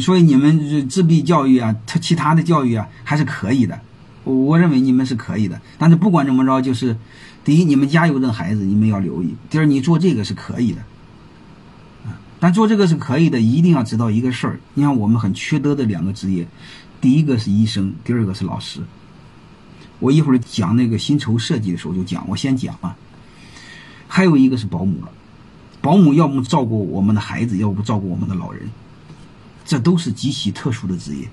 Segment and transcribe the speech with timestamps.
[0.00, 3.80] 所以你们自闭教育啊，他其他的教育啊还是可以的。
[4.24, 6.96] 我认为你们是可以的，但是不管怎么着，就是
[7.44, 10.82] 第一，你们家有这孩子，你们要留意；第二，你做这个是可以的。
[12.38, 14.60] 但做这个是可以的，一定要知道一个事儿。
[14.74, 16.46] 你看，我们很缺德的两个职业，
[17.00, 18.80] 第一个是医生，第二个是老师。
[20.00, 22.96] 我一会儿讲那个薪酬设计的时候就讲，我先讲啊。
[24.08, 24.94] 还有一个是保姆，
[25.80, 28.68] 保姆要么照顾我们的孩子，要不照顾我们的老人，
[29.64, 31.28] 这都是极其特殊的职业。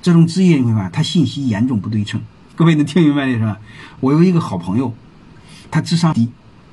[0.00, 2.20] 这种职业你会发现，他信息严重不对称。
[2.54, 3.58] 各位能听明白的是吧？
[4.00, 4.92] 我有一个好朋友，
[5.70, 6.28] 他智商低，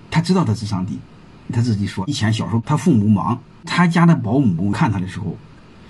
[0.09, 0.99] 他知道他智商低，
[1.53, 3.39] 他自己说，以前小时候他父母忙。
[3.67, 5.35] 他家的保姆看他的时候，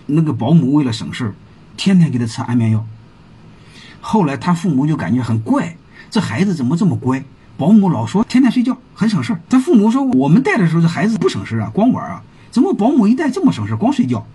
[0.06, 1.36] 那个保姆为了省事儿，
[1.76, 2.86] 天天给他吃安眠药。
[4.00, 5.76] 后来他父母就感觉很怪，
[6.10, 7.22] 这孩子怎么这么乖？
[7.58, 9.42] 保姆老说天天睡觉，很省事儿。
[9.50, 14.26] 他父母说我们带的时候这孩子不省事啊，光玩啊，怎么保姆一带这么省事，光睡觉？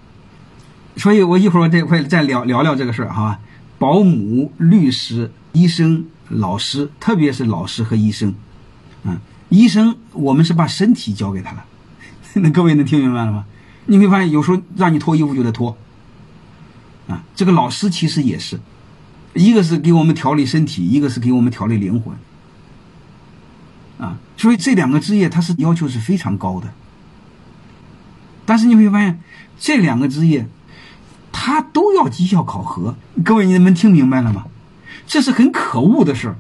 [1.00, 3.40] 所以我一会儿这块再聊聊聊这个事儿哈。
[3.78, 8.34] 保姆、律师、医生、老师，特别是老师和医生，
[9.04, 11.64] 嗯，医生我们是把身体交给他了。
[12.34, 13.46] 那各位能听明白了吗？
[13.86, 15.74] 你会发现有时候让你脱衣服就得脱，
[17.08, 18.60] 啊，这个老师其实也是，
[19.32, 22.14] 一个是给我们调理身体，一个是给我们调理灵魂，
[23.98, 26.68] 啊，所以这两个职业它是要求是非常高的。
[28.44, 29.18] 但是你会发现
[29.58, 30.46] 这两个职业，
[31.42, 32.94] 他都要绩效考核。
[33.24, 34.44] 各位你们听明白了吗？
[35.06, 36.36] 这是很可恶的事儿。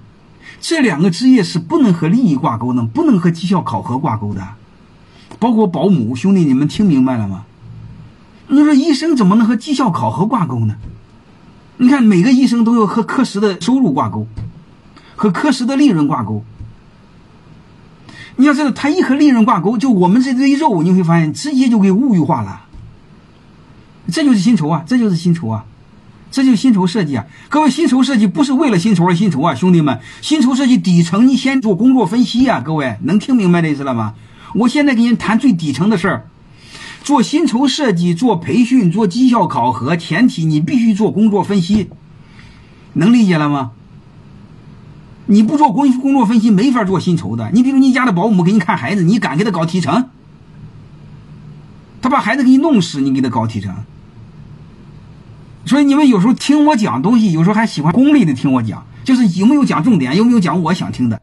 [0.60, 4.46] 这两个职业是不能和利益挂钩的，不能和绩效考核挂钩的。
[5.38, 7.46] 包括保姆兄弟，你们听明白了吗？
[8.48, 10.74] 你说医生怎么能和绩效考核挂钩呢？
[11.78, 14.26] 你看每个医生都要和科室的收入挂钩，
[15.16, 16.44] 和科室的利润挂钩。
[18.36, 22.66] 你要知道，他一和利润挂钩，就我们这堆肉，你会发现直接就给物欲化了。
[24.10, 25.64] 这就是薪酬啊，这就是薪酬啊，
[26.30, 27.24] 这就是薪酬设计啊！
[27.48, 34.14] 各位，薪酬设计不是为了薪酬而薪酬啊，兄弟们，薪酬设计底层你先做工作分析啊，各位能听明白这意思了吗？
[34.54, 36.28] 我现在跟你谈最底层的事儿，
[37.02, 41.90] 做薪酬设计、做培训、做绩效考核，前提你必须做工作分析，
[42.94, 43.72] 能理解了吗？
[45.26, 47.50] 你不做工工作分析，没法做薪酬的。
[47.52, 50.08] 你比如你家的保姆给你看孩子，你敢给他搞提成？
[52.02, 53.74] 他把孩子给你弄死，你给他搞提成？
[55.66, 61.20] 所以你们有时候听我讲东西，有时候还喜欢功利的听我讲，就是有没有讲重点，有没有讲我想听的。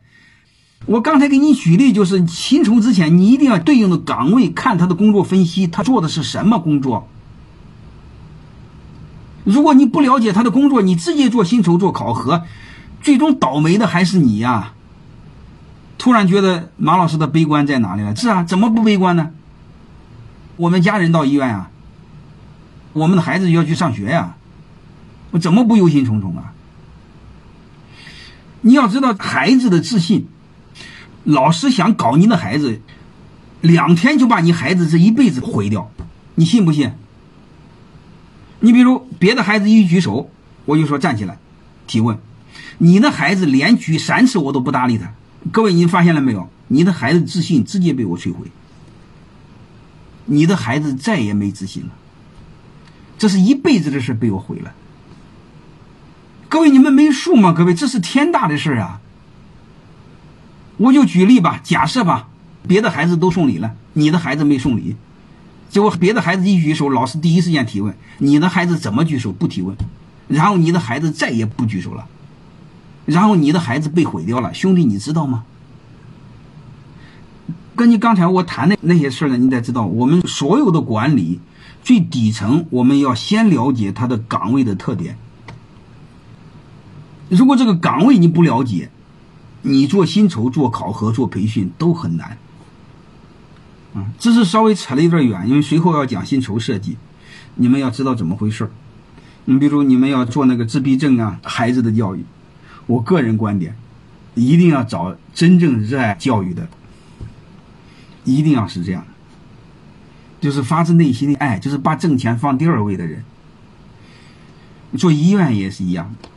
[0.86, 7.08] 我刚才给你举例，就是薪酬之前，你一定要对应的岗位看他的工作分析，他做的是什么工作。
[9.44, 12.44] 如果你不了解他的工作，你直接做薪酬做考核，
[13.02, 14.74] 最终倒霉的还是你呀。
[15.98, 18.16] 突然觉得马老师的悲观在哪里了？
[18.16, 19.32] 是啊，怎么不悲观呢？
[20.58, 21.72] 我们家人到医院啊，
[22.98, 24.36] 我们的孩子要去上学呀，
[25.30, 26.54] 我怎么不忧心忡忡啊？
[28.62, 30.28] 你要知道孩子的自信。
[31.24, 32.82] 老师想搞你的孩子，
[33.62, 35.92] 两天就把你孩子这一辈子毁掉，
[36.36, 36.94] 你信不信？
[38.62, 40.32] 你比如别的孩子一举手，
[40.66, 41.38] 我就说站起来
[41.86, 42.18] 提问，
[42.80, 45.14] 你的孩子连举三次我都不搭理他。
[45.52, 46.50] 各位，你发现了没有？
[46.70, 48.48] 你的孩子自信直接被我摧毁，
[50.26, 51.90] 你的孩子再也没自信了，
[53.18, 54.74] 这是一辈子的事被我毁了。
[56.50, 57.52] 各位，你们没数吗？
[57.52, 59.02] 各位，这是天大的事啊！
[60.78, 62.30] 我就举例吧，假设吧，
[62.68, 64.96] 别的孩子都送礼了，你的孩子没送礼，
[65.70, 69.76] 结果别的孩子一举手，老师第一时间提问，你的孩子怎么举手不提问？
[70.28, 72.08] 然后你的孩子再也不举手了，
[73.06, 75.44] 然后你的孩子被毁掉了，兄弟，你知道吗？
[77.76, 81.40] 跟你刚才我谈的那些事呢，你得知道，我们所有的管理
[81.88, 85.18] 最底层，我们要先了解他的岗位的特点。
[87.30, 88.92] 如果这个岗位你不了解，
[89.62, 92.38] 你做薪酬、做考核、做培训都很难，
[93.94, 96.98] 啊，这是稍微扯了一点远，因为随后要讲薪酬设计，
[97.56, 98.70] 你们要知道怎么回事
[99.46, 102.26] 你比如你们要做那个自闭症啊孩子的教育，
[102.88, 103.78] 我个人观点，
[104.36, 106.68] 一定要找真正热爱教育的，
[108.26, 109.08] 一定要是这样的，
[110.40, 113.24] 就是发自内心的爱，就是把挣钱放第二位的人。
[114.98, 116.30] 做医院也是一样的。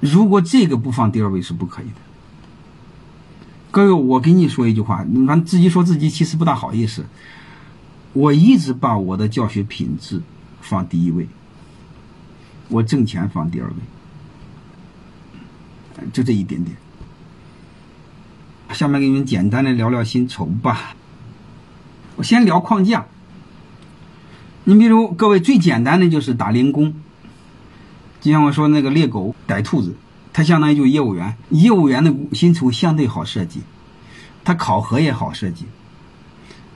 [0.00, 1.94] 如果这个不放第二位是不可以的。
[3.70, 7.04] 各位，我跟你说一句话，你反正自己说自己其实不大好意思。
[8.14, 10.22] 我一直把我的教学品质
[10.62, 11.28] 放第一位，
[12.68, 13.74] 我挣钱放第二位，
[16.12, 16.76] 就这一点点。
[18.72, 20.94] 下面给你们简单的聊聊薪酬吧。
[22.18, 23.06] 我先聊框架。
[24.64, 26.92] 你比如各位最简单的就是打零工，
[28.20, 29.94] 就像我说那个猎狗逮兔子，
[30.32, 33.62] 它相当于就业务员，业务员的薪酬相对好设计，
[34.42, 35.66] 他考核也好设计，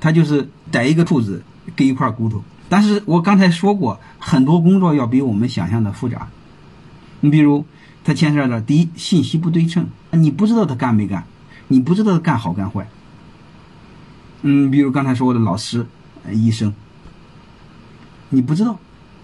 [0.00, 1.42] 他就是逮一个兔子
[1.74, 2.40] 给一块骨头。
[2.68, 6.28] 但是我刚才说过，很多工作要比我们想象的复杂。
[7.18, 7.66] 你比如，
[8.04, 11.24] 它牵涉到第一，信息不对称，你不知道他干没干，
[11.66, 12.86] 你不知道他干好干坏。
[14.42, 15.86] 嗯，比如刚才说的老师、
[16.30, 16.74] 医生，
[18.30, 18.78] 你不知道，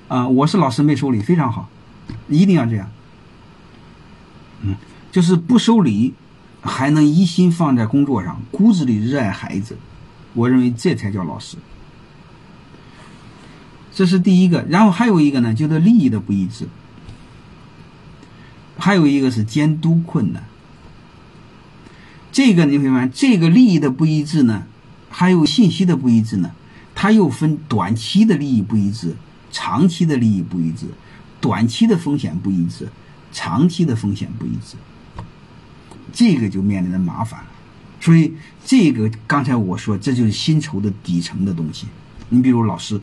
[0.07, 1.69] 啊，我是老师没收礼，非常好，
[2.29, 2.89] 一定要这样。
[4.63, 4.77] 嗯，
[5.11, 6.15] 就是不收礼，
[6.63, 9.77] 还能一心放在工作上，骨子里热爱孩子，
[10.35, 11.57] 我认为这才叫老师。
[13.93, 16.69] 这是第一个，然后还有一个呢，就是利益的不一致，
[18.79, 20.45] 还有一个是监督困难。
[22.31, 24.63] 这个你会发现，这个利益的不一致呢，
[25.11, 26.51] 还有信息的不一致呢，
[26.95, 29.17] 它又分短期的利益不一致、
[29.51, 30.87] 长期的利益不一致、
[31.41, 32.89] 短期的风险不一致、
[33.33, 34.77] 长期的风险不一致，
[36.13, 37.47] 这个就面临着麻烦了。
[38.01, 38.35] 所以，
[38.65, 41.87] 这个刚才我说，这就是薪酬的底层的东西。
[42.29, 43.01] 你比如老师。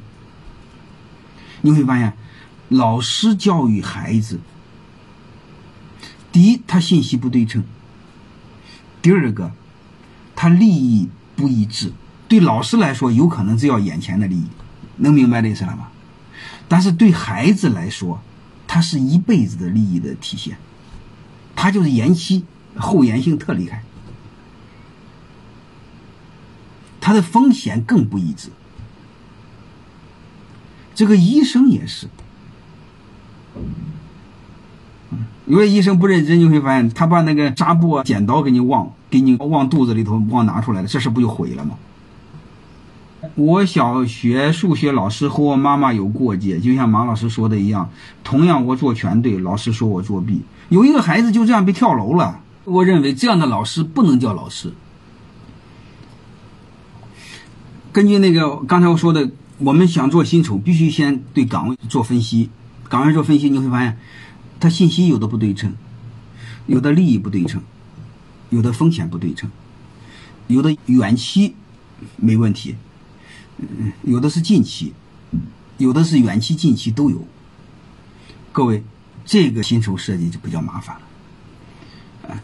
[1.62, 2.14] 你会发现，
[2.70, 4.40] 老师教育孩子，
[6.32, 7.64] 第一，他信息不对称；
[9.02, 9.52] 第二个，
[10.36, 11.92] 他利益不一致。
[12.28, 14.48] 对老师来说，有可能只要眼前的利益，
[14.98, 15.90] 能明白这意思了吗？
[16.68, 18.20] 但是对孩子来说，
[18.68, 20.58] 他是一辈子的利益的体现，
[21.56, 22.44] 他就是延期，
[22.76, 23.84] 后延性特厉害，
[27.00, 28.50] 他的风险更不一致。
[30.96, 32.08] 这个医生也是，
[35.46, 41.78] 因为医生不认真，你会发现他把那个纱布啊、剪刀给你忘了，给你往肚子里头忘拿出来了，这事不就毁了吗？
[43.36, 47.90] 我小学数学老师和我妈妈有过节，就像马老师说的一样，
[48.24, 52.42] 同样我做全对，老师说我作弊，有一个孩子就这样被跳楼了。
[52.66, 54.74] 我认为这样的老师不能叫老师。
[57.94, 59.32] 根据那个刚才我说的。
[59.58, 62.50] 我们想做薪酬，必须先对岗位做分析。
[62.90, 63.98] 岗位做分析，你会发现，
[64.60, 65.72] 它信息有的不对称，
[66.66, 67.62] 有的利益不对称，
[68.50, 69.50] 有的风险不对称，
[70.48, 71.56] 有的远期
[72.18, 72.76] 没问题，
[74.04, 74.94] 有的是近期，
[75.78, 77.26] 有的是远期、近期都有。
[78.52, 78.84] 各位，
[79.26, 82.38] 这个薪酬设计就比较麻烦了。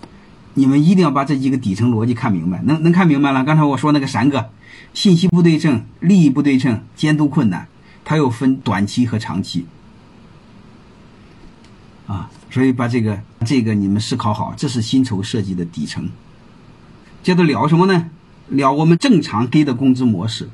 [0.53, 3.43] 你们一定要把这几个底层逻辑看明白，能能看明白了？
[3.45, 4.49] 刚才我说那个三个。
[4.93, 7.69] 信息不对称，利益不对称，监督困难，
[8.03, 9.65] 它又分短期和长期，
[12.07, 16.09] 啊，所以把这个这个你们思考好，这是薪酬设计的底层。
[17.23, 18.09] 接着聊什么呢？
[18.49, 20.49] 聊我们正常给的工资模式。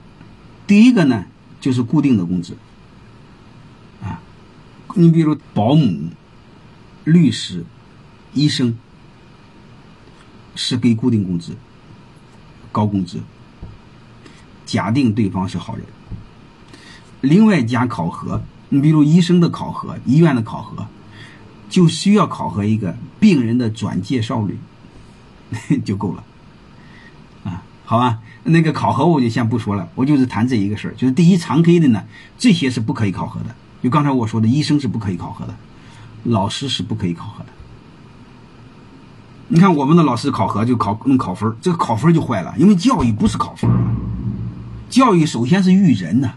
[0.68, 1.26] 第一个呢，
[1.60, 2.56] 就是固定的工资，
[4.04, 4.22] 啊，
[4.94, 6.10] 你比如保姆、
[7.04, 7.66] 律师、
[8.34, 8.78] 医生，
[10.56, 11.56] 是给固定工资，
[12.72, 13.20] 高工资。
[14.66, 15.86] 假定对方是好人，
[17.22, 18.44] 另外加考核。
[18.70, 20.86] 你比如医生的考核，医院的考核，
[21.70, 24.58] 就需要考核一个病人的转介绍率
[25.84, 26.24] 就够了。
[27.44, 30.94] 啊，好吧，那个考核我就先不说了，我就是谈这一个事儿。
[30.96, 32.04] 就是第一常规的呢，
[32.38, 33.56] 这些是不可以考核的。
[33.82, 35.56] 就刚才我说的，医生是不可以考核的，
[36.24, 37.50] 老师是不可以考核的。
[39.50, 43.70] 你看我们的老师考核就考弄考分，这个考分就坏了，因为教育不是考分。
[44.90, 46.34] 教育首先是育人呢，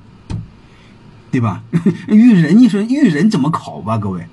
[1.30, 1.62] 对吧？
[2.08, 4.26] 育人，你说育人怎么考吧，各位？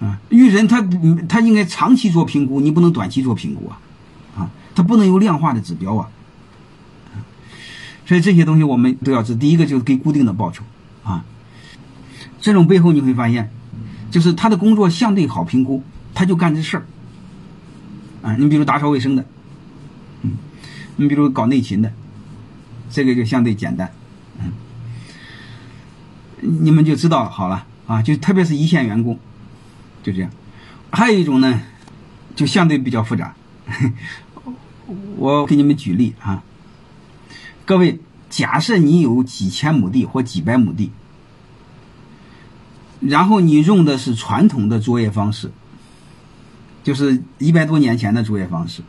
[0.00, 0.80] 啊，育人他
[1.28, 3.80] 他应该长期做评估，你不能短期做评估啊，
[4.36, 6.08] 啊，他不能有量化的指标啊。
[8.06, 9.34] 所以这些东西我们都要知。
[9.34, 10.64] 第一个就是给固定的报酬
[11.04, 11.24] 啊，
[12.40, 13.50] 这种背后你会发现，
[14.10, 15.82] 就是他的工作相对好评估，
[16.14, 16.86] 他就干这事儿。
[18.22, 19.24] 啊，你比如打扫卫生的，
[20.22, 20.32] 嗯，
[20.96, 21.92] 你比如搞内勤的。
[22.90, 23.92] 这个就相对简单，
[24.40, 24.50] 嗯，
[26.40, 29.18] 你们就知道好了啊，就特别是一线员工，
[30.08, 30.30] 就这样。
[30.90, 31.60] 还有一种呢，
[32.34, 33.34] 就相对比较复杂。
[35.18, 36.42] 我给你们举例啊，
[37.66, 38.00] 各位，
[38.30, 40.90] 假设你有几千亩地或几百亩地，
[43.00, 45.50] 然后你用的是传统的作业方式，
[46.82, 48.82] 就是一百多年前的作业方式，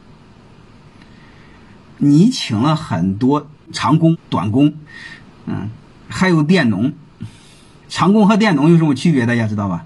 [1.97, 3.49] 你请了很多。
[3.71, 4.73] 长工、短工，
[5.45, 5.69] 嗯，
[6.07, 6.91] 还有佃农。
[7.88, 9.27] 长工和佃农有什么区别？
[9.27, 9.85] 大家知道吧？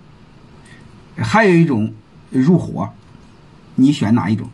[1.18, 1.94] 还有一种
[2.30, 2.90] 入伙，
[3.76, 4.50] 你选哪一种？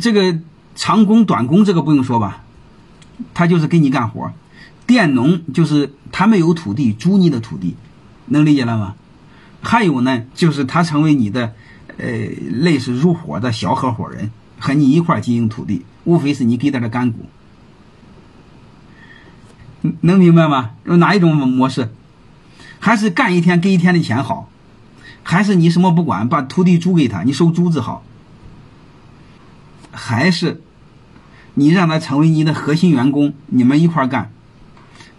[0.00, 0.38] 这个
[0.74, 2.42] 长工、短工这个不用说吧，
[3.32, 4.32] 他就是给你干活。
[4.86, 7.76] 佃农就是他没有土地租你的土地，
[8.26, 8.96] 能理解了吗？
[9.62, 11.54] 还有呢，就是他成为你的
[11.96, 12.06] 呃
[12.50, 17.26] 类似入伙的小合伙人，和你一块经营土地，无非是你给他的干股。
[20.00, 20.72] 能明白吗？
[20.84, 21.90] 哪一种模式？
[22.80, 24.50] 还是干一天给一天的钱好？
[25.24, 28.04] 还是你什么不管，把土地租给他，你收租子好？
[29.90, 30.62] 还是
[31.54, 34.30] 你让他成为你的核心员工，你们一块干，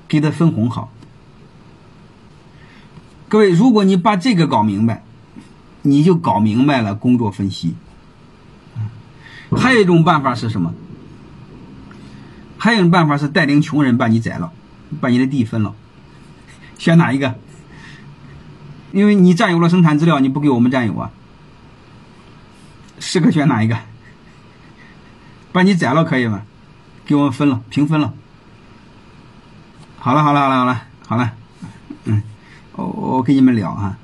[0.07, 0.91] 给他分红好？
[3.27, 5.03] 各位，如果你把这个搞明白，
[5.81, 7.73] 你就搞明白了工作分析。
[9.51, 10.73] 还有一种办法是什么？
[12.57, 14.51] 还有一种办法是带领穷人把你宰了，
[15.01, 15.73] 把你的地分了，
[16.77, 17.35] 选哪一个？
[18.95, 21.11] 因为你占有了生产资料，你不给我们占有啊？
[22.97, 23.77] 是个选哪一个？
[25.51, 26.43] 把你宰了可以吗？
[27.05, 28.13] 给我们分了，平分了。
[29.99, 31.33] 好了，好了，好了，好了，好了。
[32.05, 32.23] 嗯，
[32.77, 33.97] 我我跟你们聊啊。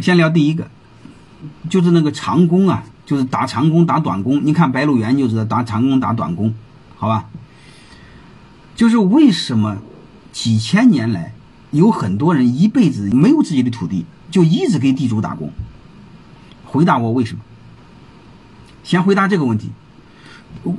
[0.00, 0.68] 先聊第一个，
[1.70, 4.44] 就是那个长工啊，就是打长工打短工。
[4.44, 6.52] 你看《白鹿原》就知道打长工打短工，
[6.96, 7.26] 好吧？
[8.74, 9.76] 就是为什么
[10.32, 11.32] 几千年来？
[11.70, 15.52] 有很多人一辈子没有自己的土地，就一直给地主打工。
[16.64, 17.42] 回答我为什么？
[18.84, 19.70] 先回答这个问题。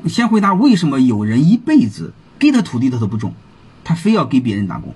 [0.07, 3.33] 先回答为什么有人一辈子给他土地他都不种，
[3.83, 4.95] 他非要给别人打工。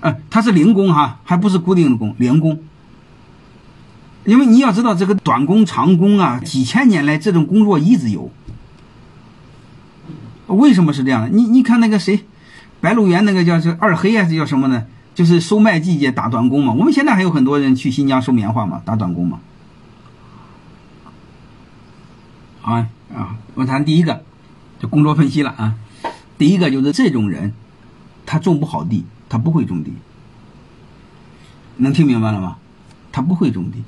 [0.00, 2.60] 啊，他是零工哈，还不是固定的工，零工。
[4.24, 8.30] 因为你要知道，这个短工、长工啊，几千年来这种工作一直有。
[10.46, 11.28] 为什么是这样的？
[11.28, 12.24] 你你看那个谁？
[12.80, 14.86] 白鹿原那个叫是二黑还是叫什么呢？
[15.14, 16.72] 就是收麦季节打短工嘛。
[16.72, 19.40] 我们现在还有很多人去新疆收棉花嘛，打短工嘛。
[22.62, 23.36] 啊啊！
[23.54, 24.22] 我谈第一个，
[24.78, 25.74] 就工作分析了啊。
[26.36, 27.52] 第一个就是这种人，
[28.26, 29.92] 他种不好地，他不会种地。
[31.78, 32.58] 能听明白了吗？
[33.10, 33.82] 他不会种地。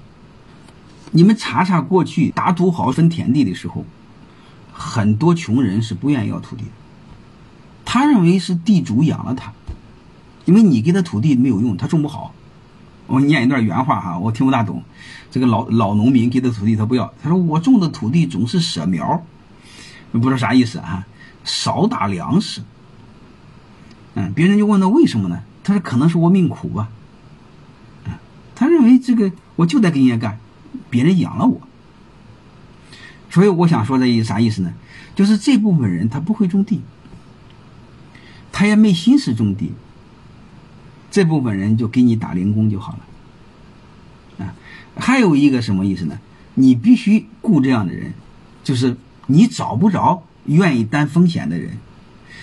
[1.13, 3.85] 你们查查过去打土豪分田地的时候，
[4.73, 6.71] 很多穷人是不愿意要土地的。
[7.93, 9.53] 他认为是地主养了他，
[10.45, 12.33] 因为你给他土地没有用，他种不好。
[13.09, 14.85] 我念一段原话哈，我听不大懂。
[15.29, 19.27] 这个老老农民给他土地他不要，他说我种的土地总是舍苗，
[20.13, 21.05] 不知道啥意思啊？
[21.43, 22.63] 少打粮食。
[24.15, 25.43] 嗯，别人就问他为什么呢？
[25.65, 26.89] 他说可能是我命苦吧。
[28.05, 28.13] 嗯，
[28.55, 30.39] 他认为这个我就得给人家干，
[30.89, 31.61] 别人养了我。
[33.31, 34.73] 所以我想说的啥意思呢？
[35.17, 36.81] 就是这部分人他不会种地。
[38.61, 39.73] 他也没心思种地，
[41.11, 44.55] 这部分人就给你打零工就好了，啊，
[44.97, 46.19] 还有一个什么意思呢？
[46.57, 48.13] 你必须雇这样的人，
[48.63, 48.99] 就是
[49.29, 51.79] 你找不着愿意担风险的人，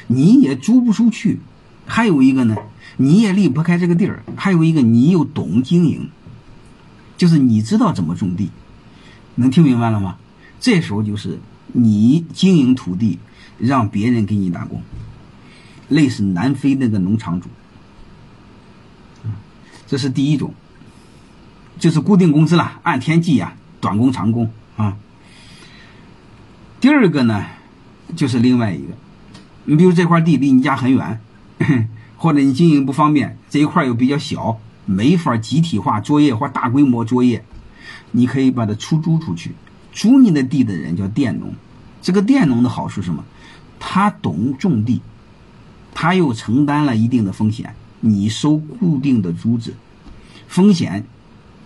[0.08, 1.38] 你也租不出去。
[1.86, 2.58] 还有一个呢，
[2.98, 4.24] 你也离不开这个地儿。
[4.36, 6.10] 还有一个，你又懂经营，
[7.16, 8.50] 就是你知道怎么种地，
[9.36, 10.18] 能听明白了吗？
[10.60, 11.38] 这时候就是
[11.74, 13.20] 你经营土地，
[13.60, 14.82] 让别人给你打工。
[15.90, 17.48] 类似南非那个农场主，
[19.88, 20.54] 这是第一种，
[21.80, 24.98] 就是固定工资了，按天计呀，短工长工啊。
[26.82, 27.46] 第二个呢，
[28.16, 28.94] 就是另外一个，
[29.66, 31.22] 你比如这块地离你家很远，
[32.18, 37.44] 或者你经营不方便，这一块又比较小，没法集体化作业或大规模作业，
[38.12, 39.54] 你可以把它出租出去。
[39.94, 41.54] 租你的地的人叫佃农，
[42.02, 43.24] 这个佃农的好处是什么？
[43.80, 45.02] 他懂种地。
[46.00, 49.74] 他又承担了一定的风险，你收固定的租子，
[50.48, 51.04] 风险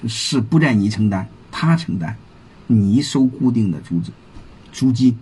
[0.07, 2.15] 是不在你承担，他承担，
[2.67, 4.13] 你收固定的租子，
[4.71, 5.17] 租金。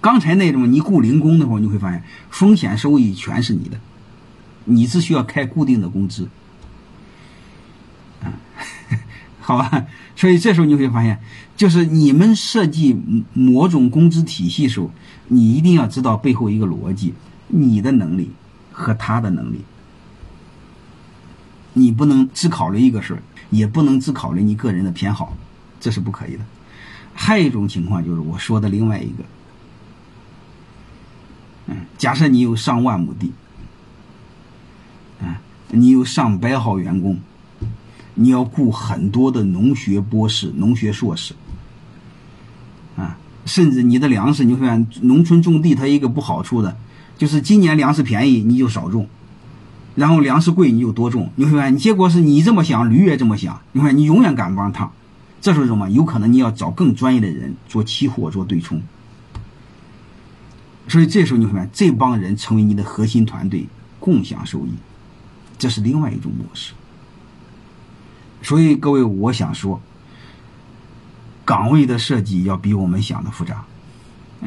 [0.00, 3.80] 刚才那种你雇零工的话，你会发现风险收益全是你的，
[4.66, 6.28] 你只需要开固定的工资，
[8.22, 8.30] 啊
[9.42, 9.84] 好吧？
[10.14, 11.18] 所以这时候你会发现，
[11.56, 12.96] 就是你们设计
[13.32, 14.92] 某种工资体系时候，
[15.26, 17.12] 你一定要知道背后一个逻辑。
[17.48, 18.30] 你的能力
[18.72, 19.60] 和他的能力，
[21.72, 25.36] 你不能只考虑一个事，也不能只考虑你个人的偏好，
[25.80, 26.44] 这是不可以的。
[27.14, 29.24] 还有一种情况就是我说的另外一个，
[31.68, 33.32] 嗯，假设你有上万亩地，
[35.20, 35.36] 嗯，
[35.68, 37.18] 你有上百号员工，
[38.14, 41.34] 你要雇很多的农学博士、农学硕士，
[42.96, 46.76] 啊，甚至你的粮食，你会发现农村种地它一个不好处的。
[47.16, 49.06] 就是今年粮食便宜，你就少种；
[49.94, 51.30] 然后粮食贵，你就多种。
[51.36, 53.60] 你会发现，结果是你这么想，驴也这么想。
[53.72, 54.92] 你看，你永远赶不上趟。
[55.40, 55.88] 这时候什么？
[55.90, 58.82] 有可能你要找更专业的人做期货、做对冲。
[60.88, 63.66] 所以这时候你会发现，这帮人成为你的核心团队，
[63.98, 64.74] 共享收益，
[65.58, 66.74] 这是另外一种模式。
[68.42, 69.80] 所以各位，我想说，
[71.44, 73.64] 岗位的设计要比我们想的复杂。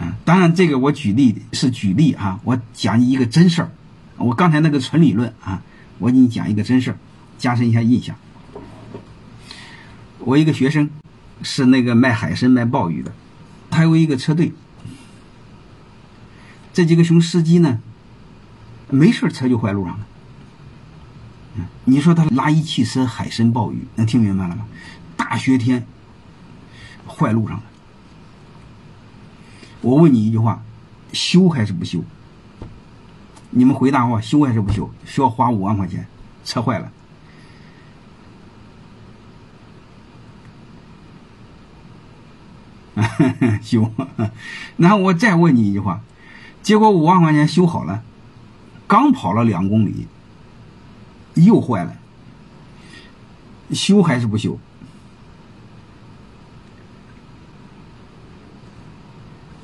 [0.02, 3.72] 嗯，当然这个我举例是举例啊，我讲一个真事儿。
[4.18, 5.62] 我刚才那个纯理论啊，
[5.98, 6.98] 我给你讲一个真事儿，
[7.38, 8.16] 加深一下印象。
[10.20, 10.90] 我一个学生
[11.42, 13.12] 是那个卖海参、卖鲍鱼的，
[13.70, 14.54] 他有一个车队。
[16.74, 17.80] 这几个熊司机呢，
[18.90, 20.06] 没事车就坏路上了。
[21.84, 24.66] 你说他拉一汽车海参、鲍鱼，能听明白了吗？
[25.18, 25.86] 大雪天
[27.08, 27.64] 坏路上了。
[29.82, 30.62] 我问你一句话：
[31.14, 32.04] 修还是不修？
[33.52, 34.90] 你们回答我：修还是不修？
[35.06, 36.06] 需要花五万块钱，
[36.44, 36.92] 车坏了。
[43.64, 43.92] 修。
[44.78, 46.02] 然后我再问你一句话：
[46.62, 48.04] 结果五万块钱修好了，
[48.88, 50.08] 刚跑了两公里，
[51.36, 51.96] 又坏了。
[53.72, 54.60] 修还是不修？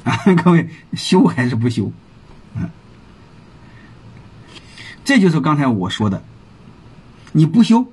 [0.06, 1.92] 啊 各位，修还是不修？
[2.56, 2.70] 嗯，
[5.04, 6.24] 这就是刚才我说的，
[7.34, 7.86] 你不修，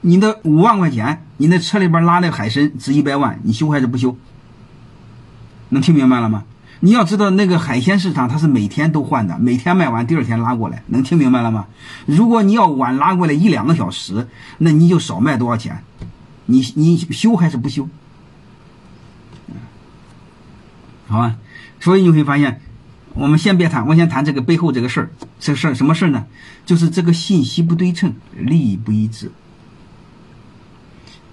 [0.00, 4.16] 你的五万块钱，你那车里边拉的海参值一百万，你修还是不修？
[5.68, 6.44] 能听明白了吗？
[6.80, 11.66] 你要知道，那个海鲜市场它是每天都换的，每天卖完第二天拉过来，能听明白了吗？
[12.06, 15.82] 如果你要晚拉过来一两个小时，那你就少卖多少钱？
[16.46, 17.88] 你你修还是不修？
[21.12, 21.36] 好吧，
[21.78, 22.62] 所以你会发现，
[23.12, 25.10] 我们先别谈，我先谈这个背后这个事儿。
[25.38, 26.24] 这事儿什么事儿呢？
[26.64, 29.30] 就是这个信息不对称，利益不一致。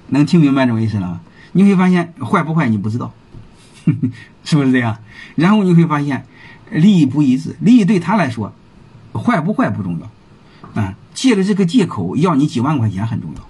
[0.07, 1.21] 能听明白这么意思了吗？
[1.53, 3.13] 你会发现坏不坏你不知道，
[4.43, 4.98] 是不是这样？
[5.36, 6.25] 然后你会发现
[6.69, 8.53] 利益不一致，利益对他来说
[9.13, 13.48] 坏不坏不重要，啊，借了这个借口要你几万块钱很重要，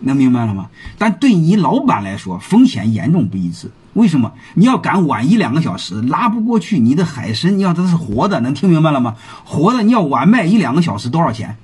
[0.00, 0.70] 能明白了吗？
[0.98, 3.70] 但对你老板来说，风险严重不一致。
[3.96, 6.78] 为什么你要赶晚一两个小时拉不过去？
[6.78, 9.16] 你的海参，你要它是活的，能听明白了吗？
[9.44, 11.56] 活的你要晚卖一两个小时多少钱？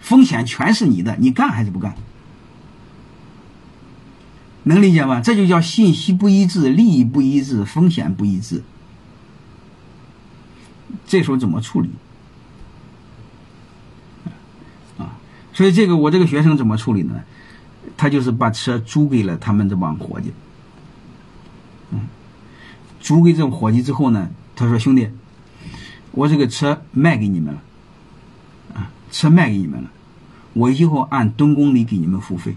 [0.00, 1.94] 风险全是你的，你干还是不干？
[4.64, 5.20] 能理解吗？
[5.20, 8.62] 这就叫信息不一致、利益不一致、风险不一致。
[11.06, 11.90] 这时候怎么处理？
[14.98, 15.14] 啊，
[15.52, 17.22] 所以这个我这个学生怎么处理呢？
[17.96, 20.32] 他就是把车租给了他们这帮伙计。
[21.90, 22.00] 嗯，
[23.00, 25.08] 租给这种伙计之后呢，他说：“兄弟，
[26.10, 27.62] 我这个车卖给你们了，
[28.74, 29.90] 啊，车卖给你们了，
[30.54, 32.56] 我以后按吨公里给你们付费，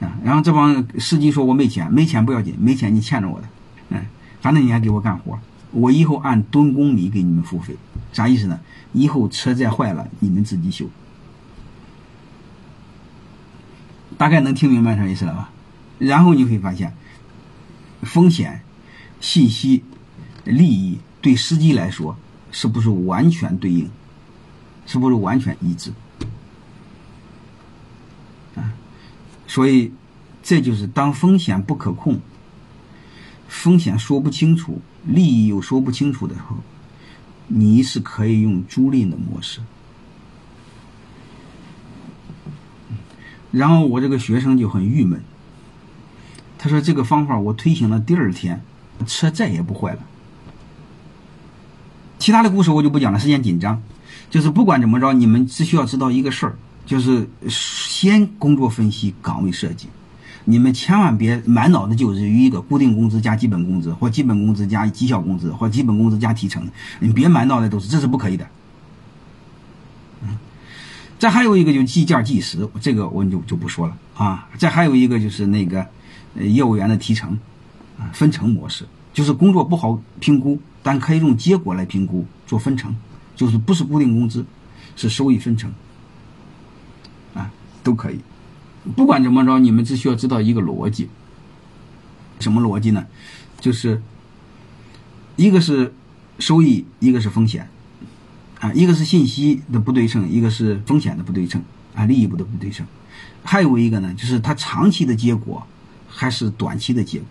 [0.00, 3.48] 啊。”然后这帮司机说：“我没钱，没钱不要紧，没钱你欠着我的，
[3.90, 4.06] 嗯，
[4.40, 5.38] 反正你还给我干活，
[5.70, 7.76] 我以后按吨公里给你们付费，
[8.12, 8.58] 啥意思呢？
[8.92, 10.86] 以后车再坏了，你们自己修。
[14.16, 15.50] 大概能听明白啥意思了吧？
[15.98, 16.92] 然后你会发现。”
[18.04, 18.62] 风险、
[19.20, 19.82] 信息、
[20.44, 22.16] 利益对司机来说
[22.52, 23.88] 是不是完全对应？
[24.86, 25.92] 是不是完全一致？
[28.54, 28.72] 啊，
[29.46, 29.90] 所以
[30.42, 32.20] 这就是当风险不可控、
[33.48, 36.56] 风险说不清楚、利益又说不清楚的时候，
[37.48, 39.60] 你是可以用租赁的模式。
[43.50, 45.22] 然后我这个学生就很郁闷。
[46.64, 48.62] 他说：“这个方法我推行了第二天，
[49.06, 49.98] 车再也不坏了。
[52.18, 53.82] 其他的故事我就不讲了，时间紧张。
[54.30, 59.88] 就是不管怎么着，你们只需要知道一个事儿，就是先工作分析、岗位设计。
[60.46, 66.66] 你们千万别满脑子就是一个固定工资加基本工资，或基本工资加绩效工资，或基本工资加提成。
[67.00, 68.46] 你别满脑袋都是，这是不可以的。
[70.22, 70.38] 嗯，
[71.18, 74.48] 再还有一个就计件计时，这个我就就不说了啊。
[74.56, 75.86] 再还有一个就是那个。”
[76.36, 77.38] 业务员的提成，
[77.98, 82.94] 啊，分成模式就是工作不好评估，但可以用结果来评估，做分成，
[83.36, 84.44] 就是不是固定工资，
[84.96, 85.72] 是收益分成，
[87.34, 87.50] 啊，
[87.82, 88.18] 都可以。
[88.96, 91.08] 不管怎么着，你们只需要知道一个逻辑，
[92.40, 93.06] 什么逻辑呢？
[93.60, 94.02] 就是
[95.36, 95.94] 一个是
[96.38, 97.68] 收益，一个是风险，
[98.58, 101.62] 啊，一个是信息的不对称，一个是风险的不对称，
[101.94, 102.84] 啊，利益不的不对称，
[103.44, 105.64] 还有一个呢，就是它长期的结果。
[106.16, 107.28] 还是短期的结果，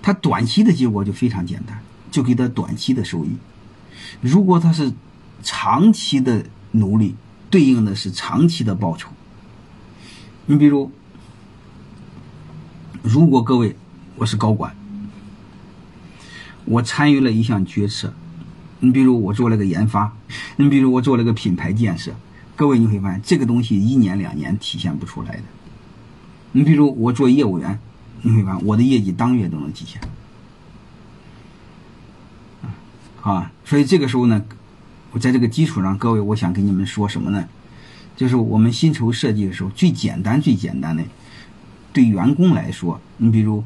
[0.00, 1.80] 他短期的结果就非常简单，
[2.12, 3.30] 就给他短期的收益。
[4.20, 4.92] 如果他是
[5.42, 7.16] 长期的努力，
[7.50, 9.10] 对应的是长期的报酬。
[10.46, 10.92] 你比如，
[13.02, 13.76] 如果各位
[14.14, 14.76] 我是高管，
[16.64, 18.14] 我参与了一项决策，
[18.78, 20.16] 你比如我做了个研发，
[20.56, 22.14] 你比如我做了个品牌建设，
[22.54, 25.42] 各位你会发现这个东西一年两年体现不出来的。
[26.56, 27.78] 你比如我做业务员，
[28.22, 30.00] 你会发现我的业绩当月都能体现。
[33.20, 34.42] 啊，所以这个时候呢，
[35.12, 37.46] 我在这个基础上，各位，我想跟你们说什么呢？
[38.16, 41.04] 就是我们薪酬设计的时候，最简单、最简单的，
[41.92, 43.62] 对员工来说，你比如，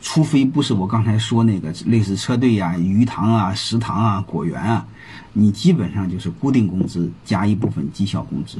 [0.00, 4.86] 除非不是我刚才说那个类似车队呀、鱼塘啊、食堂啊、果园啊，
[5.32, 8.58] 你基本上就是固定工资加一部分绩效工资，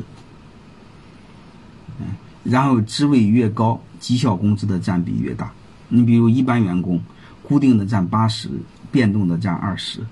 [2.00, 2.06] 嗯，
[2.44, 5.52] 然后职位越高，绩效工资的占比越大。
[5.88, 7.00] 你比如一般员工，
[7.42, 8.48] 固定的占八十，
[8.90, 10.06] 变动的占二十。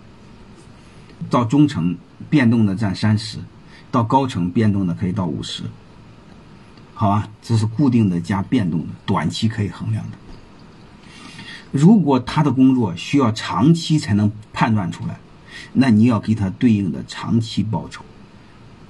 [1.31, 1.97] 到中层
[2.31, 3.39] 变动的占三十，
[3.91, 5.65] 到高层变动的可以到五十，
[6.95, 7.29] 好吧？
[7.43, 10.19] 这是固定的加变动的，短期可以衡量的。
[11.73, 15.19] 如果他的工作需要长期才能判断出来，
[15.73, 18.05] 那你要给他对应的长期报酬，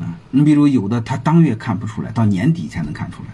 [0.01, 3.29] 啊，你比如有的他当月看不出来，到年底才能看出来，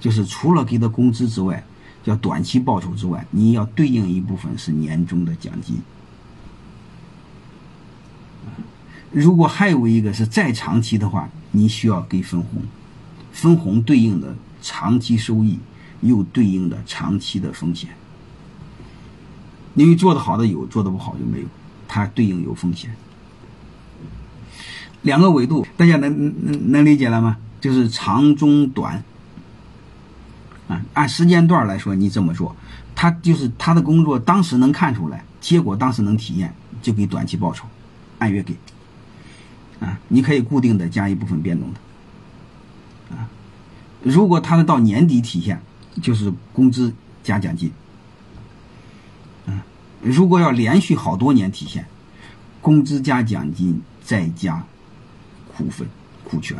[0.00, 1.64] 就是除了给他工资之外，
[2.04, 5.78] 叫短期报酬之外，你要对应一部分是年终的奖金。
[9.10, 12.62] 如果还有一个是再长期的话，你需要给分红，
[13.32, 15.58] 分红对应的长期收益，
[16.00, 17.90] 又对应的长期的风险。
[19.74, 21.46] 因为做的好的有，做的不好就没有，
[21.88, 22.94] 它对应有风险。
[25.04, 26.10] 两个维度，大家能
[26.44, 27.36] 能能理解了吗？
[27.60, 29.02] 就是长中短。
[30.66, 32.56] 啊，按时间段来说，你这么做，
[32.94, 37.66] 他就是他的工作当时能看出来，结果当时能体验，就给短期报酬，
[38.18, 38.56] 按月给。
[39.80, 43.28] 啊，你可以固定的加一部分变动的，啊，
[44.02, 45.60] 如果他的到年底体现，
[46.00, 47.70] 就是工资加奖金，
[49.46, 49.62] 啊，
[50.00, 51.84] 如果要连续好多年体现，
[52.62, 54.64] 工资加奖金再加
[55.56, 55.88] 股份
[56.24, 56.58] 股权，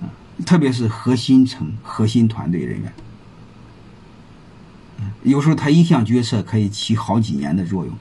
[0.00, 0.08] 啊，
[0.44, 2.92] 特别是核心层、核心团队人员，
[5.22, 7.94] 有时候他一项决策可以起好几年的作用。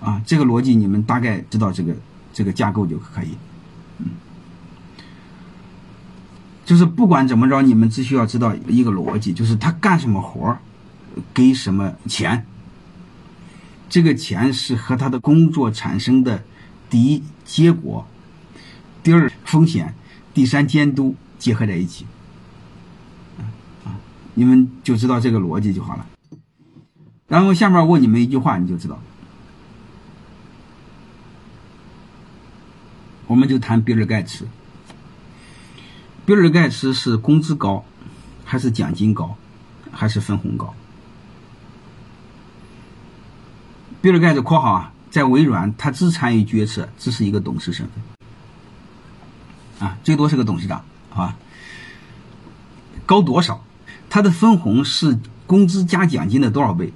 [0.00, 1.94] 啊，这个逻辑你们大概知道这个
[2.32, 3.36] 这个架构就可以，
[3.98, 4.06] 嗯，
[6.64, 10.58] 就是不管怎么着，你们只需要知道一个逻辑，就是他干什么活
[11.32, 12.44] 给什么钱，
[13.92, 16.42] 这个钱是和他的工作产生的
[16.88, 18.06] 第一结果，
[19.02, 19.94] 第二风险，
[20.32, 22.06] 第三监督结合在一起，
[23.84, 24.00] 啊，
[24.32, 26.06] 你们就知道这个逻辑就好了。
[27.28, 28.98] 然后下面问你们一句话，你就知道。
[33.26, 34.48] 我们就谈比尔盖茨。
[36.24, 37.84] 比尔盖茨是工资高，
[38.46, 39.36] 还是奖金高，
[39.90, 40.74] 还是分红高？
[44.02, 47.88] 比尔盖茨（括号啊）在微软，他只参与决策，只是一个董事身
[49.78, 51.36] 份，啊，最多是个董事长，好吧？
[53.06, 53.64] 高多少？
[54.10, 56.92] 他的分红是工资加奖金的多少倍？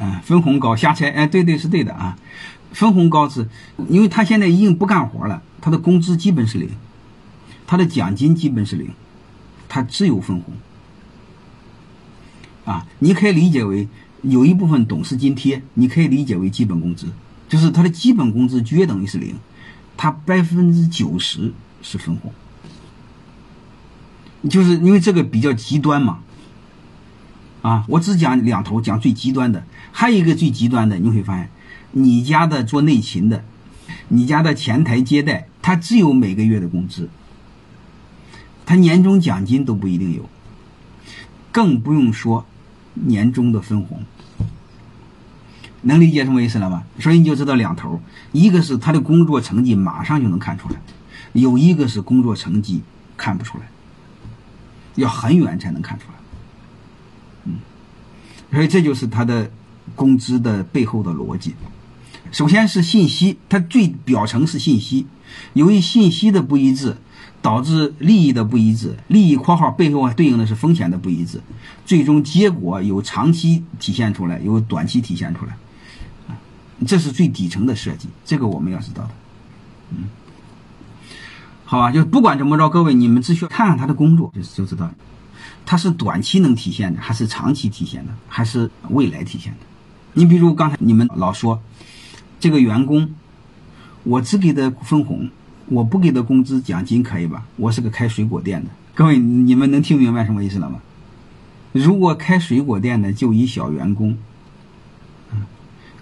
[0.00, 2.18] 啊，分红高，瞎猜，哎，对对是对的啊，
[2.72, 3.48] 分红高是，
[3.88, 6.68] 因为他现在已经不干活了，他的工资基本是零，
[7.68, 8.90] 他的奖金基本是零，
[9.68, 10.52] 他只有分红。
[12.64, 13.88] 啊，你可以理解为
[14.22, 17.06] 有一部分董事津贴，你可以理解为基本工资，
[17.48, 19.36] 就是他的基本工资约等于是零，
[19.96, 22.32] 他百分之九十是分红，
[24.48, 26.20] 就是因为这个比较极端嘛。
[27.62, 31.48] 啊，我只讲两头，讲最极端的，还有一个最极端的，你会发现，
[31.92, 33.42] 你家的做内勤的，
[34.08, 37.08] 你家的前台接待，他只有每个月的工资，
[38.66, 40.28] 他年终奖金都不一定有，
[41.50, 42.44] 更不用说
[42.94, 44.02] 年终的分红，
[45.82, 46.84] 能理解什么意思了吧？
[46.98, 48.00] 所以你就知道两头，
[48.32, 50.76] 一个是他的工作成绩马上就能看出来，
[51.32, 52.82] 有一个是工作成绩
[53.16, 53.64] 看不出来，
[54.94, 56.14] 要很远才能看出来。
[57.44, 57.54] 嗯
[58.52, 59.50] 所以这就是他的
[59.96, 61.54] 工资的背后的逻辑。
[62.30, 65.06] 首先是信息，它最表层是信息。
[65.52, 66.96] 由于信息的不一致，
[67.44, 68.96] 导致利益的不一致。
[69.06, 71.38] 利益（括号背后对应的是风险的不一致），
[71.84, 75.54] 最终结果有长期体现出来，有短期体现出来。
[76.86, 79.10] 这是最底层的设计，这个我们要知道的。
[79.90, 80.04] 嗯，
[81.66, 84.94] 好吧，就不管怎么着，各位你们只需要看看他的工作，就就知道了。
[85.66, 89.58] 它是短期能体现的，还是长期体现的，还是未来体现的？
[90.14, 91.60] 你比如刚才你们老说，
[92.40, 93.14] 这个员工，
[94.02, 95.28] 我只给他分红，
[95.66, 97.46] 我不给他工资奖金，可以吧？
[97.56, 100.80] 我是个开水果店的，各位，你们能听明白什么意思了吗？
[101.72, 104.16] 如果开水果店的就一小员工，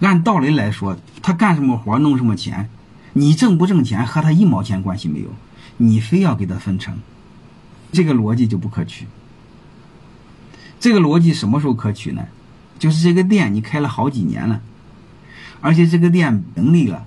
[0.00, 2.68] 按道理来说，他干什么活弄什么钱，
[3.12, 5.28] 你挣不挣钱和他一毛钱关系没有，
[5.76, 6.96] 你非要给他分成，
[7.92, 9.06] 这个逻辑就不可取。
[10.80, 12.26] 这个逻辑什么时候可取呢？
[12.78, 14.60] 就是这个店你开了好几年了，
[15.60, 17.06] 而且这个店盈利了，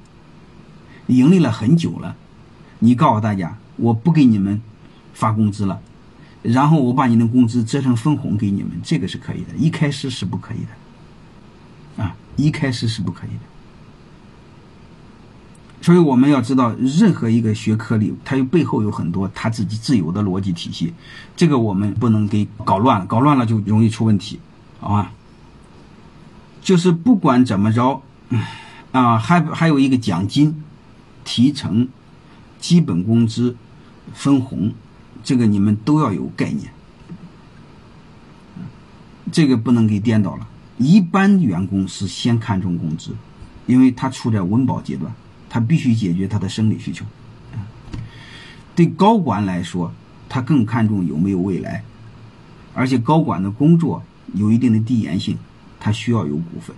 [1.08, 2.16] 盈利了很久了，
[2.86, 4.62] 你告诉大家，我不给你们
[5.14, 5.82] 发工资了，
[6.44, 10.60] 然后我把你的工资折成分红给你们，这个是可以的，一开始是不可以
[11.98, 13.46] 的，啊，一开始是不可以的。
[15.82, 20.94] 所以我们要知道，任何一个学科里，它有背后有很多它自己自有的逻辑体系，
[21.36, 24.40] 这个我们不能给搞乱了，搞乱了就容易出问题，
[24.80, 25.12] 好吧？
[26.62, 28.02] 就是不管怎么着，
[28.92, 30.64] 啊，还还有一个奖金、
[31.24, 31.88] 提成、
[32.60, 33.56] 基本工资、
[34.14, 34.74] 分红，
[35.24, 36.72] 这个你们都要有概念，
[39.32, 40.48] 这个不能给颠倒了。
[40.78, 43.16] 一般员工是先看重工资，
[43.66, 45.14] 因为他处在温饱阶段。
[45.48, 47.06] 他必须解决他的生理需求。
[48.76, 49.94] 对高管来说，
[50.28, 51.82] 他更看重有没有未来，
[52.74, 55.38] 而且高管的工作有一定的递延性，
[55.80, 56.76] 他需要有股份。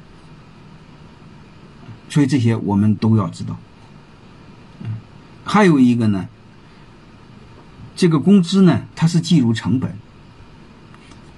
[2.08, 3.58] 所以这些我们都要知道。
[5.48, 6.28] 还有一个呢，
[7.96, 9.96] 这个工资呢，它是计入成本，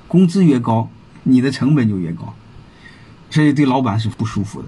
[0.07, 0.89] 工资越高，
[1.23, 2.33] 你的成本就越高，
[3.29, 4.67] 所以对老板是不舒服的。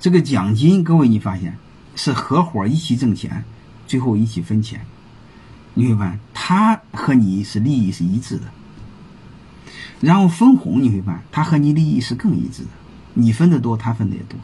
[0.00, 1.56] 这个奖金，各位你发现？
[1.94, 3.44] 是合伙一起挣钱，
[3.86, 4.84] 最后一起分钱。
[5.74, 8.42] 你会发现，他和你是利益是一致的。
[10.00, 12.68] 然后分红，你会发现，他和你利益是更一致的。
[13.14, 14.38] 你分的多，他分的也多。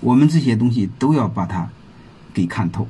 [0.00, 1.68] 我们这些东西都要把它
[2.32, 2.86] 给看透。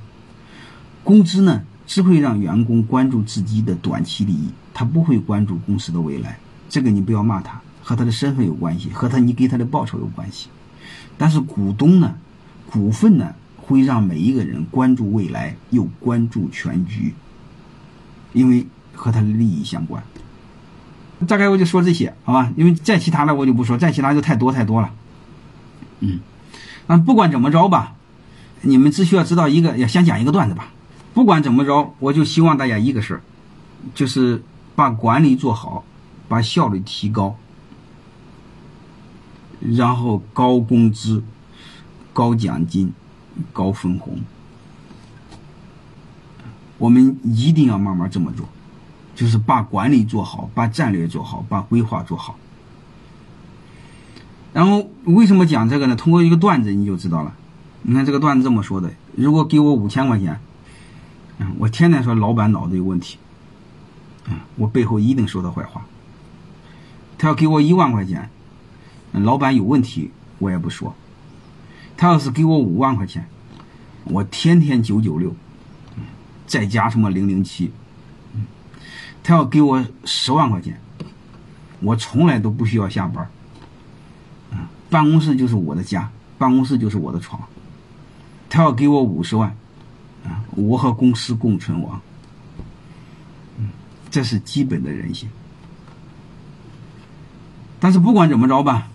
[1.03, 6.39] 工资呢，只会让员工关注自己的短期利益，他不会关注公司的未来。
[6.69, 10.49] 这个你不要骂他，和他的身份有关系，和他你给他的报酬有关系。
[11.19, 12.15] 但是股东呢？
[12.71, 17.13] 股份呢，会让每一个人关注未来，又关注全局，
[18.33, 20.01] 因为和他的利益相关。
[21.27, 22.53] 大概我就说这些，好吧？
[22.57, 24.93] 因为再其他的我就不说，再其他就太多太多了。
[25.99, 26.21] 嗯，
[26.87, 27.97] 那不管怎么着吧，
[28.63, 30.73] 你们只需要知道一个，要先讲一个段子吧。
[31.15, 33.21] 不管怎么着，我就希望大家一个事儿，
[33.95, 34.43] 就是
[34.75, 35.85] 把管理做好，
[36.29, 37.37] 把效率提高，
[39.61, 41.23] 然后高工资。
[42.13, 42.93] 高奖金，
[43.53, 44.19] 高分红，
[46.77, 48.49] 我们一定要慢慢这么做，
[49.15, 52.37] 就是把管理做好，把战略做好，把规划做好。
[54.53, 55.95] 然后为什么讲这个呢？
[55.95, 57.33] 通过一个段子你就知道了。
[57.83, 60.39] 你看这个段子这么说的：如果给我五千块钱，
[61.39, 63.19] 嗯，我天天说老板脑子有问题，
[64.27, 65.85] 嗯，我背后一定说他坏话。
[67.17, 68.29] 他要给我一万块钱，
[69.13, 70.95] 老板有问题，我也不说。
[71.97, 73.27] 他要是给我五万块钱，
[74.05, 75.35] 我天天九九六，
[76.47, 77.73] 再加什么零零七。
[79.23, 80.81] 他要给我十万块钱，
[81.81, 83.29] 我从来都不需要下班。
[84.89, 87.41] 办公室就是我的家，办公室就是我的床。
[88.51, 89.57] 他要给我五十万，
[90.25, 91.99] 啊，我和公司共存亡。
[94.11, 95.31] 这是基本的人性。
[97.79, 98.89] 但是不管怎么着吧，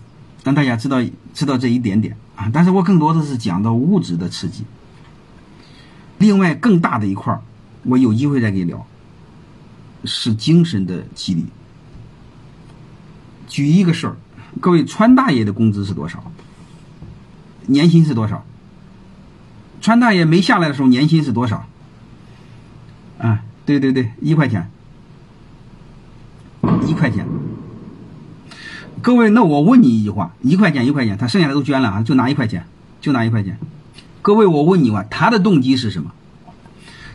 [0.44, 0.98] 让大家知道
[1.34, 2.16] 知道这一点点。
[2.36, 2.50] 啊！
[2.52, 4.62] 但是我更多的是讲到物质的刺激。
[6.18, 7.34] 另外，更大的一块
[7.84, 8.86] 我有机会再给你聊，
[10.04, 11.46] 是精神的激励。
[13.48, 14.16] 举一个事儿，
[14.60, 16.22] 各位，川大爷的工资是多少？
[17.64, 18.44] 年薪是多少？
[19.86, 21.64] 川大爷没下来的时候，年薪是多少？
[23.18, 24.68] 啊，对对对，一块钱，
[26.88, 27.24] 一块钱。
[29.00, 32.66] 各位，那我问你一句话：一块钱一块钱，他剩下的都捐了啊，就拿一块钱，
[33.00, 33.60] 就拿一块钱。
[34.22, 36.10] 各位，我问你话，他的动机是什么？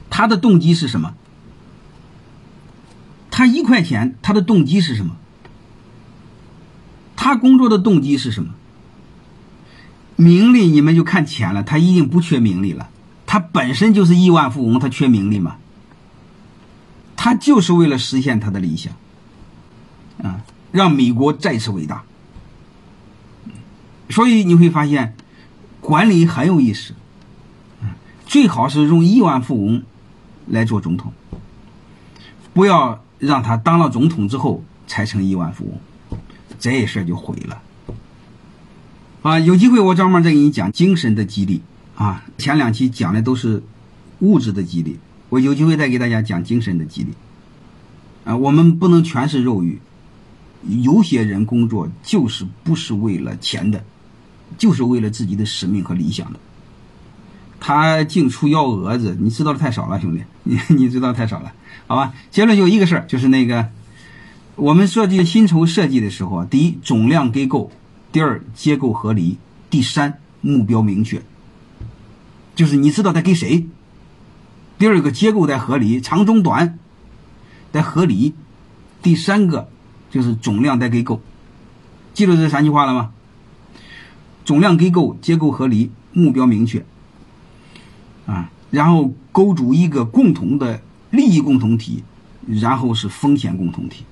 [0.10, 1.14] 他的动机是什么？
[3.30, 5.18] 他一块钱，他的动机是什么？
[7.18, 8.54] 他工作的动机是什么？
[10.22, 12.90] 名利，你们就看钱了，他一定不缺名利了。
[13.26, 15.58] 他本身就是亿万富翁，他缺名利吗？
[17.16, 18.94] 他就是为了实现他的理想，
[20.22, 20.42] 啊。
[20.72, 22.04] 让美国再次伟大，
[24.10, 25.16] 所以你会发现，
[25.82, 26.94] 管理很有意思。
[28.26, 29.84] 最好是用亿万富翁
[30.48, 31.12] 来做总统，
[32.54, 36.18] 不要让他当了总统之后才成亿万富翁，
[36.58, 37.62] 这事就毁了。
[39.22, 41.62] 啊，有机会我专门再给你讲精神的激励
[41.96, 42.24] 啊。
[42.38, 43.62] 前两期讲的都是
[44.20, 44.98] 物质的激励，
[45.30, 47.14] 我有机会再给大家讲精神的激励。
[48.24, 49.80] 啊，我们不能全是肉欲，
[50.82, 53.84] 有些人工作就是不是为了钱的，
[54.58, 56.40] 就是为了自己的使命和理想的。
[57.60, 61.54] 他净出幺蛾子，你知道的太少了，兄弟，你你知道太少了，
[61.86, 62.14] 好吧？
[62.32, 63.70] 结论就一个事儿，就是那个
[64.56, 67.72] 我们设计薪酬设计的时候啊，第一总量给够，
[68.12, 69.38] 第二结构合理，
[69.70, 71.22] 第三目标明确，
[72.56, 73.66] 就是你知道在给谁。
[74.78, 76.78] 第二个结构得合理，长中短。
[77.72, 78.34] 得合理，
[79.02, 79.70] 第三个
[80.10, 81.22] 就是总量得给够，
[82.14, 83.14] 记住这三句话了吗？
[84.44, 86.84] 总量给够，结构合理，目标明确，
[88.26, 92.04] 啊，然后构筑一个共同的利益共同体，
[92.46, 94.04] 然后是风险共同体。